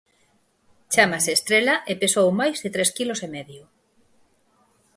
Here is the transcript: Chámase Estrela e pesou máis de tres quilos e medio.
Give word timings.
Chámase 0.93 1.31
Estrela 1.37 1.75
e 1.91 1.93
pesou 2.01 2.27
máis 2.39 2.57
de 2.63 2.69
tres 2.75 2.89
quilos 2.97 3.19
e 3.25 3.29
medio. 3.35 3.63